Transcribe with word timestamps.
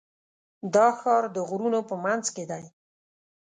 دا 0.73 0.87
ښار 0.99 1.23
د 1.35 1.37
غرونو 1.47 1.79
په 1.89 1.95
منځ 2.03 2.25
کې 2.35 2.43
دی. 2.51 2.65